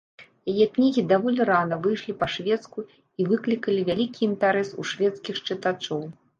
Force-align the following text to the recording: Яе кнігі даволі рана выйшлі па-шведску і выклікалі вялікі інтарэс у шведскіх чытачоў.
Яе 0.51 0.65
кнігі 0.77 1.03
даволі 1.11 1.45
рана 1.49 1.77
выйшлі 1.83 2.15
па-шведску 2.23 2.87
і 3.19 3.29
выклікалі 3.29 3.87
вялікі 3.93 4.21
інтарэс 4.31 4.69
у 4.81 4.91
шведскіх 4.93 5.35
чытачоў. 5.47 6.01